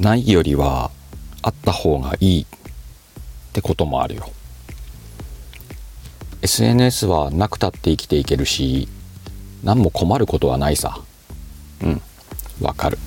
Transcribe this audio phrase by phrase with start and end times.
[0.00, 0.90] ないよりは
[1.42, 2.46] あった方がいいっ
[3.52, 4.30] てこともあるよ。
[6.40, 8.88] SNS はなくたって生きていけるし
[9.62, 10.98] 何も困ることはないさ。
[11.82, 12.02] うん
[12.62, 12.98] わかる。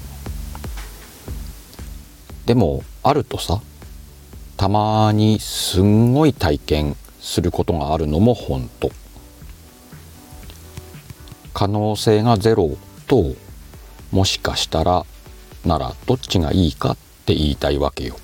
[2.46, 3.60] でもあるとさ
[4.56, 8.92] たまにすんごい体験することがあるのも本当。
[11.56, 13.34] 可能性がゼロと
[14.12, 15.08] もしかしたら
[15.66, 18.16] ならどっちがいいかって言いたいわけよ。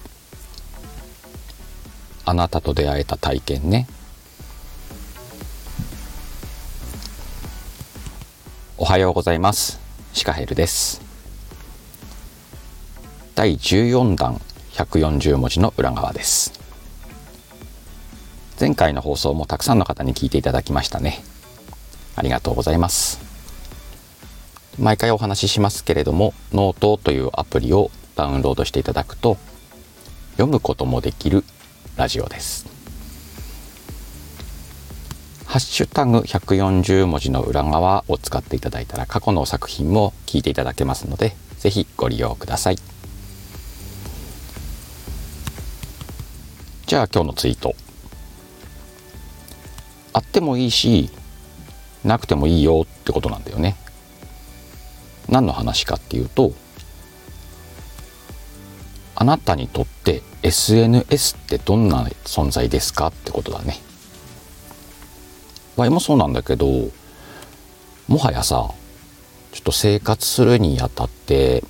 [2.25, 3.87] あなたと出会えた体験ね。
[8.77, 9.79] おはようございます。
[10.13, 11.01] シカヘルです。
[13.35, 14.41] 第14弾
[14.73, 16.59] 140文字の裏側です。
[18.59, 21.23] 前回の放送もたくさんの方に聞いていただきましたね。
[22.17, 23.28] ありがとうございます。
[24.77, 29.37] 毎回お話ししますけれどもノートというアプリをダウンロードしていただくと
[30.33, 31.43] 読むこともできる
[31.97, 32.65] ラジオです。
[35.45, 42.77] ハッシュタグ140文字の裏側を使っていただいたら過去の作品も聞いていただけますのでぜひご利用ください。
[46.85, 47.75] じゃあ今日のツイート。
[50.13, 51.09] あってもいいし
[52.03, 53.75] なくてもいいよってことなんだよね。
[55.29, 56.51] 何の話かっていうと
[59.15, 63.77] あなたにとって SNS ってどんな存在ですかってことだね。
[65.75, 66.67] 場合もそうなんだけど
[68.07, 68.71] もはやさ
[69.51, 71.63] ちょっと生活するにあたって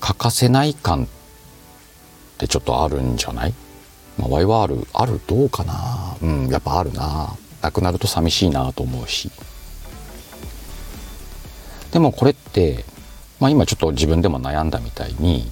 [0.00, 1.06] 欠かせない感っ
[2.38, 3.54] てちょっとあるんじゃない？
[4.18, 6.16] まあ、ワイはあるあるどうかな？
[6.20, 7.36] うんやっぱあるな。
[7.62, 9.30] なくなると寂しいなと思うし。
[11.92, 12.84] でもこれって
[13.42, 15.50] まあ今ちょっと自分でも悩んだみたいに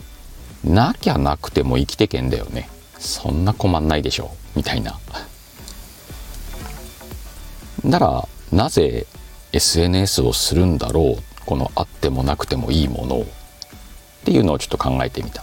[0.63, 2.69] なきゃなくても生きてけんだよね。
[3.01, 5.01] そんな困んないでしょみたいな。
[7.83, 9.09] ならなぜ
[9.53, 13.27] SNS をするんだろうこのあってもなくてもいいものをっ
[14.25, 15.43] ていうのをちょっと考えてみた。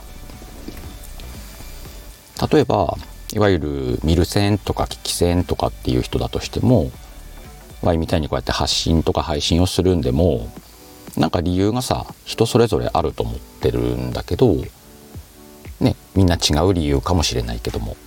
[2.50, 2.98] 例えば
[3.34, 6.92] いわゆる見る線とか聞き線とかっていう人だとしても
[7.82, 10.50] ワイみたいにこうやって発信とか配信をするんでも
[11.18, 14.56] なんか理由がさ人それぞれあると思ってるんだけど
[15.80, 17.98] ねみんな違う理由かもしれないけども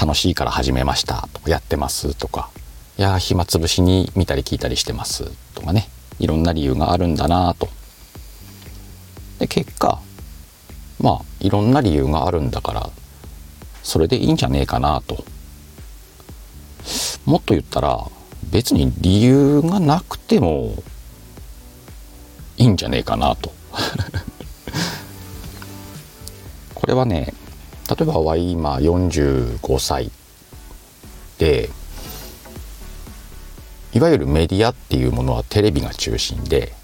[0.00, 2.50] 楽しいから始めましたとかやってますとか
[2.98, 7.68] いや暇つぶしに見たり聞いたりしてますとかねいろんな理由があるんだなと。
[9.38, 10.00] で結果
[10.98, 12.90] まあいろんな理由があるんだから
[13.82, 15.24] それでいいんじゃねえかなと。
[17.26, 18.06] もっと言ったら
[18.50, 20.82] 別に理由がなくても
[22.56, 23.52] いいんじゃねえかなと。
[26.74, 27.34] これはね
[27.88, 30.10] 例えばは今45歳
[31.38, 31.70] で
[33.92, 36.74] いわゆるメディアっていうものはテレビが中心で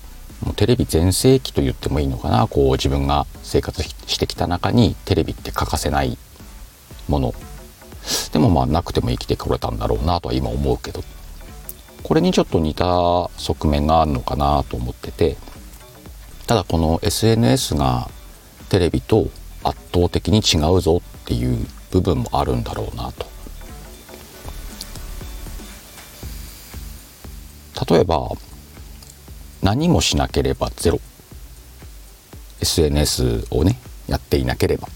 [0.45, 2.47] もうテレビ全盛期と言ってもいいのかな。
[2.49, 6.19] こう自分が生活してきた中にテレビって欠かせない
[7.09, 7.35] もの。
[8.33, 11.05] でもまあなくても生きてこれたんだろうなとは今思うけど。
[12.03, 12.85] これにちょっと似た
[13.37, 15.37] 側面があるのかなと思ってて
[16.47, 18.11] ただこの SNS が
[18.69, 19.29] テレビと
[19.63, 23.27] 圧倒的に違うぞっていう部分もあるんだろうなと。
[27.89, 28.31] 例えば
[29.63, 31.01] 何もしなければゼロ
[32.61, 34.89] SNS をねやっていなければ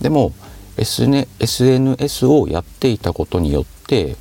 [0.00, 0.32] でも
[0.76, 4.16] SNS をやっていたことによって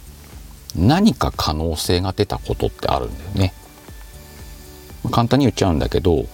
[0.75, 3.53] 何か可能性が出たことってあるんだよね。
[5.11, 6.25] 簡単に言っちゃうんだけど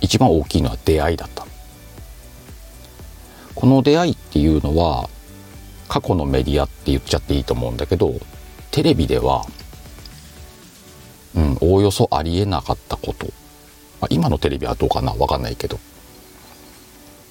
[0.00, 1.46] 一番大きいのは出会いだった。
[3.54, 5.08] この出会いっていうのは
[5.88, 8.14] 過去のメディアって言っちゃっていいと思うんだけど
[8.70, 9.44] テレビでは
[11.34, 13.26] うんおおよそありえなかったこと、
[14.00, 15.12] まあ、今のテレビはどうかな？
[15.12, 15.78] 分かんないけど。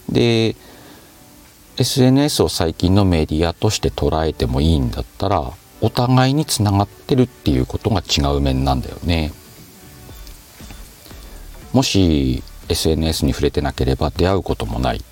[0.10, 0.56] で
[1.78, 9.31] SNS を最近のメディアとして捉えてもいいんだったらお互いにつながってるっていうことが違う面なんだよね。
[11.74, 15.03] もし SNS に触れてなければ出会うこともない、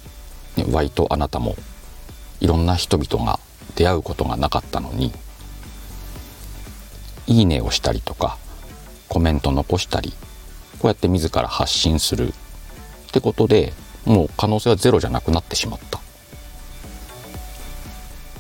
[0.58, 1.56] ね、ワイとあなたも
[2.40, 3.40] いろんな人々が
[3.76, 5.12] 出会うことがなかったのに
[7.28, 8.38] 「いいね」をしたりとか
[9.10, 10.14] コメント残したり
[10.80, 13.74] こうやって自ら発信するってことで
[14.06, 16.00] もう可能性はゼロじゃなくなってしまった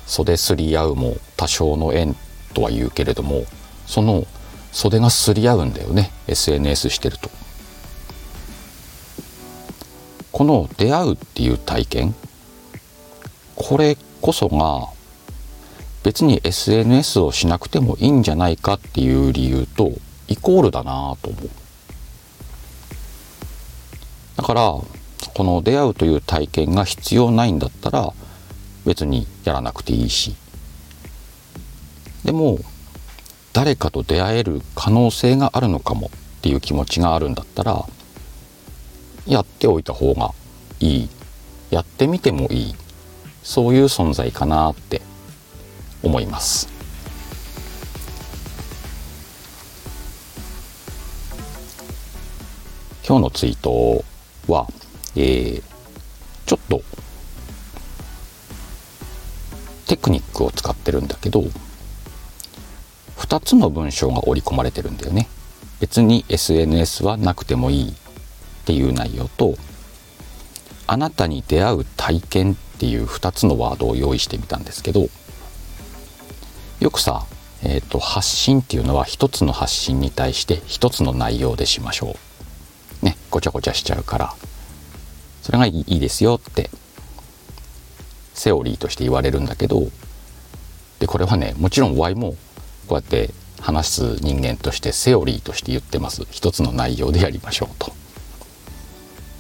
[0.06, 2.16] 袖すり合うも多少の縁
[2.54, 3.46] とは言うけれども
[3.86, 4.26] その
[4.72, 7.30] 袖がすり合うんだよね SNS してると。
[10.32, 12.16] この出会うっていう体験
[13.56, 14.90] これこそが
[16.04, 19.94] 別に SNS をしなくてもいいんじゃないかっていう理由と
[20.28, 21.50] イコールだなと思う。
[24.36, 24.62] だから
[25.34, 28.14] この出会うという体験が必要ないんだったら
[28.86, 30.36] 別にやらなくていいし。
[32.24, 32.60] でも
[33.54, 37.86] 誰かと出会える可能性があるのかもっていう気持ちがあるんだったら
[39.28, 40.34] やっておいた方が
[40.80, 41.10] いい。
[41.72, 42.76] やってみてもいい。
[43.44, 45.02] そういう存在かなって
[46.02, 46.68] 思います。
[53.08, 54.04] 今日のツイート
[54.52, 54.68] は、
[55.16, 55.64] えー、
[56.48, 56.82] ちょっと
[60.06, 61.42] クニックを使ってるんだけど
[63.18, 65.28] 2つの文章が織り込まれてるんだよね
[65.80, 67.94] 別に SNS はなくてもいいっ
[68.66, 69.56] ていう内容と
[70.86, 75.08] あなたに出会う体験っていう2つのワードを用意してみたんですけど
[76.82, 77.26] よくさ、
[77.64, 82.16] えーと、発信っていうのは1つの発信に対して1つの内容でしましょ
[83.02, 83.06] う。
[83.06, 84.36] ねごちゃごちゃしちゃうから
[85.42, 86.70] それがいいですよって
[88.36, 89.88] セオリーとして言われるんだけど
[91.00, 92.36] でこれはねもちろん Y も
[92.88, 96.28] こうやって話す人間としてセオリーとして言ってます。
[96.30, 97.92] 一つの内容でやりましょうと。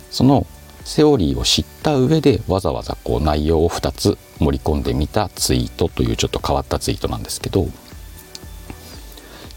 [0.09, 0.47] その
[0.83, 7.67] セオリーを知った上でわざわざこう内容を2つ盛り込んでみたツイートというちょっと変わったツイートなんですけど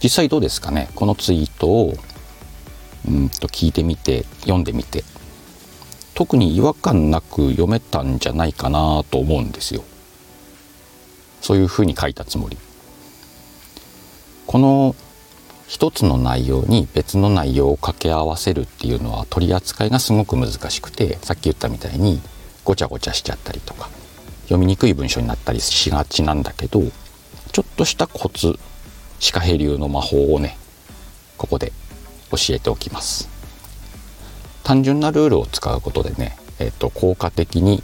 [0.02, 0.88] 実際どうですかね？
[0.94, 1.94] このツイートを
[3.08, 5.04] うんと聞いてみて読んでみて。
[6.18, 9.84] 特に違和感なく読めたんじゃないかなと思うんですよ。
[11.40, 12.58] そういうふうに書いたつもり。
[14.48, 14.96] この
[15.68, 22.20] 一つの内容に別の内容を掛け合わせるっていうのは取り扱いがすごく難しくてさっき言ったみたいに
[22.64, 23.88] ごちゃごちゃしちゃったりとか
[24.46, 26.82] 読みにくい文章になったりしがちなんだけど
[27.52, 28.58] ちょっとしたコツ
[29.20, 30.58] 歯科ヘ流の魔法をね
[31.36, 31.72] ここで
[32.32, 33.37] 教えておきます。
[34.68, 37.82] 単純なルールを使うことでね、えーと、効果的に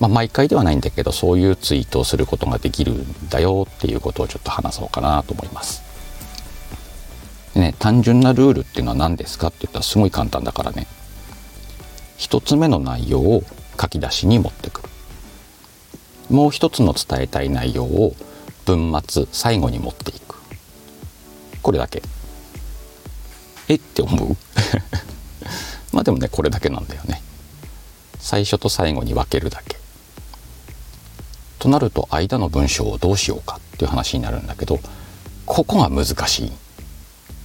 [0.00, 5.82] まあ、毎回ではないんだけどそういうツイートをすることができるんだよっていうことをちょっと話そうかなと思います。
[7.52, 10.86] でね単純なルールっていうのは何ですかって言ったらすごい簡単だからね。
[12.16, 13.42] 一つ目の内容を
[13.78, 14.88] 書き出しに持ってくる。
[16.30, 18.14] もう一つの伝えたい内容を
[18.64, 20.36] 文末最後に持っていく。
[21.62, 22.02] これだけ。
[23.68, 24.36] えって思う？
[25.96, 27.22] まあでもねこれだけなんだよね。
[28.18, 29.78] 最初と最後に分けるだけ。
[31.58, 34.78] となると間の文章をどうしようかっていう話になるんだけど
[35.46, 36.52] ここが難しい。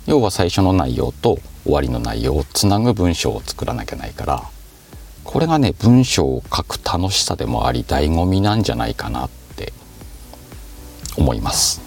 [0.06, 4.44] 要は最初の内容と終わりの内容をつなぐ文章を作らなきゃないから
[5.24, 9.72] これがね文章を書く楽しさでもあり醍醐味なんじゃないかなって
[11.16, 11.80] 思います。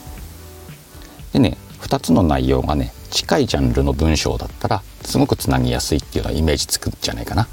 [1.35, 7.47] でね2つの内容がね近いジャンルの文章だったらすごくつなぎやすいっていうのはイメージつくんじゃないかな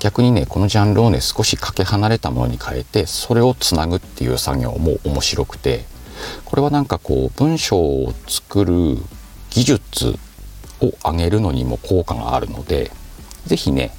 [0.00, 5.86] 逆にねこのジャンルをね少しかけ離れたものに変えてそれをつなぐっていう作業も面白くて
[6.44, 8.98] これはなんかこう文章を作る
[9.48, 10.18] 技術
[10.82, 12.90] を上げるのにも効果があるので
[13.46, 13.92] 是非ね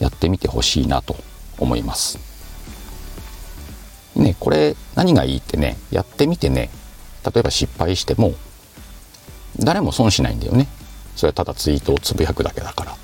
[0.00, 1.14] やってみてほしいなと
[1.58, 2.18] 思います。
[4.16, 6.70] ねこれ何がいいってねやってみてね
[7.24, 8.34] 例えば失敗しても
[9.60, 10.66] 誰も損しないんだよね。
[11.16, 12.96] それはただツイートをつぶやくだけだから。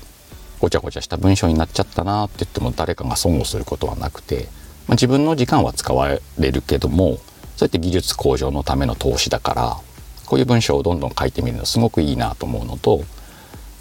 [0.59, 4.47] ごちゃごちゃした文章になっちゃったなって言っても誰かが損をすることはなくて、
[4.87, 6.07] まあ、自分の時間は使わ
[6.39, 7.17] れるけども
[7.55, 9.77] そうやって技術向上のための投資だから
[10.25, 13.03] こういう文章をどんどん書いてみるのすごくいいなと思うのと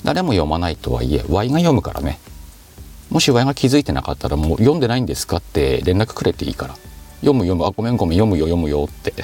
[0.04, 2.20] 誰も読まないとはいえ Y が読むからね。
[3.10, 6.74] もし Y が気づいてなかったらもう読んでないんですかって連絡くれていいから。
[7.20, 9.14] 読む読むあごめんごめん読むよ読むよって。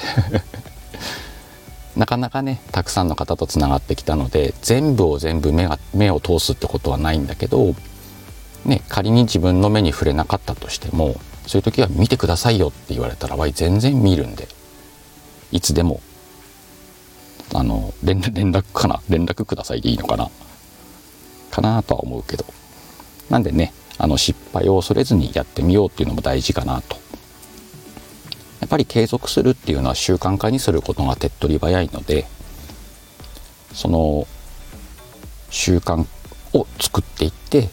[1.97, 7.75] なかなかねたくさんの方とつながってきたので全部を全部目が目を通すってことはないんだけど、
[8.65, 14.49] ね、仮に自分の目に触れなかったとしてもそういう時は見てくださいよって言われたらわい全然見るんで
[15.51, 16.01] いつでも
[17.55, 19.03] あの連絡かな？
[19.11, 20.31] 連絡くださいでいいのかな？
[21.51, 22.47] かなとは思うけど。
[23.29, 26.97] なんでねあの失敗を恐れずにやってみようっていうのも大事かなと。
[28.73, 32.25] ぱり継続するっていうのは習慣化にすることが手っ取り早いので
[33.75, 34.27] その
[35.51, 36.07] 習慣
[36.55, 37.69] を作っていって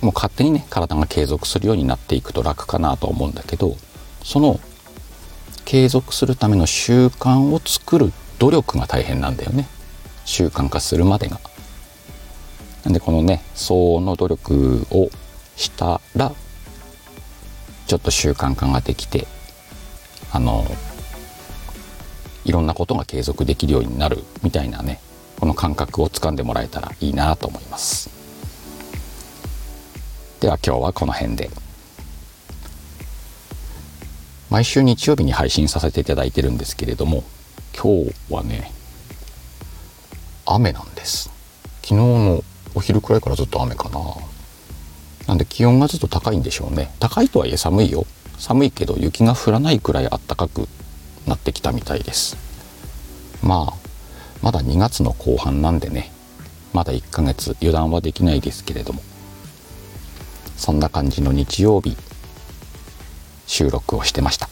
[0.00, 3.76] もう勝手にね体が継続するようになっていくと楽かなと思うんだけど
[4.24, 4.58] その
[5.66, 9.68] 継続するための習慣を作る努力が大変なんだよね
[10.24, 11.40] 習慣化するまでが。
[12.84, 15.10] なんでこのね相応の努力を
[15.56, 16.32] したら
[17.86, 19.26] ちょっと習慣化ができて
[20.32, 20.66] あの
[22.44, 25.00] いろんなことが継続できるようになるみたいなね
[25.38, 28.10] この感覚をつかんでもらえたらいいなと思います。
[30.40, 31.50] では今日はこの辺で。
[34.50, 37.24] 毎週日曜日に配信させていただいてるんですけれども
[37.74, 38.70] 今日はね
[40.44, 41.30] 雨なんです。
[41.82, 44.00] 昨日のお昼くらいからずっと雨かな。
[45.26, 46.90] なんで気温がずっと高いんでしょうね。
[46.98, 48.04] 高いとはいえ寒いよ。
[48.38, 50.68] 寒いけど雪が降らないくらい暖かく
[51.26, 52.36] なってきたみたいです。
[53.42, 53.74] まあ
[54.42, 56.10] まだ2月の後半なんでね。
[56.72, 59.02] まだ1ヶ月油断はできないですけれども。
[60.56, 61.96] そんな感じの日曜日
[63.46, 64.48] 収録をしてました。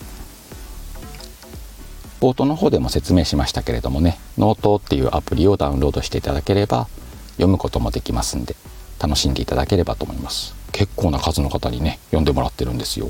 [2.21, 6.87] 冒頭の方でも説明しましたけれどもねノートっていうアプリをダウンロードしていただければ
[7.33, 8.57] 読むこともできますんで
[9.01, 10.55] 楽しんでいただければと思います。
[10.73, 13.09] 結構な数の方にね読んでもらってるんですよ。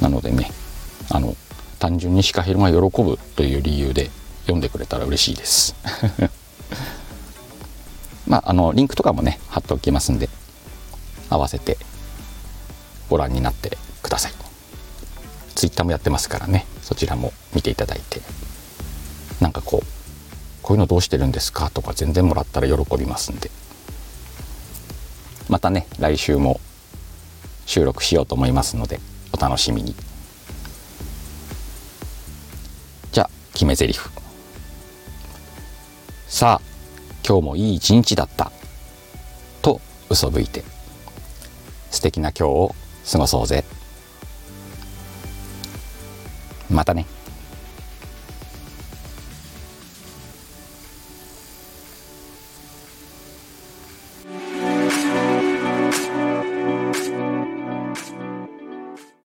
[0.00, 0.50] なのでね
[1.10, 1.36] あの
[1.78, 4.10] 単純にシカヘルが喜ぶという理由で
[4.42, 5.74] 読んでくれたら嬉しいです。
[8.26, 10.28] まああのリンクとかもね貼っておきますんで
[11.28, 11.76] 合わせて
[13.10, 14.32] ご覧になってください。
[15.54, 16.66] ツイッターもやってますからね。
[16.82, 18.22] そちらも見ていただいて。
[19.40, 19.86] なんかこう
[20.62, 23.50] こういうのどうしてるんですかとか全然もらったら喜びますんで。
[25.48, 26.60] またね来週も
[27.66, 29.00] 収録しようと思いますので
[29.44, 29.94] 楽しみに。
[33.12, 34.00] じゃあ決め台詞。
[36.28, 36.66] さあ
[37.28, 38.50] 今日もいい一日だった。
[39.60, 40.64] と嘘吹いて。
[41.90, 42.74] 素敵な今日を
[43.12, 43.64] 過ごそうぜ。
[46.70, 47.04] またね。